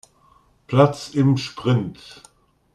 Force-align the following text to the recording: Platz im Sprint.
Platz 0.65 1.13
im 1.13 1.37
Sprint. 1.37 2.23